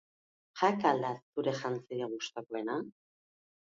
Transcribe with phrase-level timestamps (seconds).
[0.61, 2.83] Jaka al da zure jantzirik gustukoena?